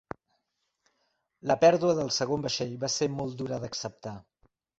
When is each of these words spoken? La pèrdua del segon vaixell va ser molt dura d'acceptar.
La 1.51 1.57
pèrdua 1.63 1.95
del 1.99 2.09
segon 2.15 2.47
vaixell 2.47 2.73
va 2.85 2.91
ser 2.95 3.11
molt 3.19 3.37
dura 3.45 3.61
d'acceptar. 3.67 4.17